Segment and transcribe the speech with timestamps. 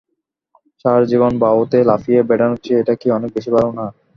[0.85, 3.85] সারাজীবন বায়উতে লাফিয়ে বেড়ানোর চেয়ে এটা কি অনেক বেশি ভালো না?